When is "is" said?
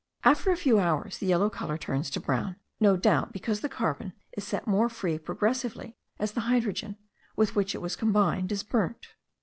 4.35-4.43, 8.51-8.63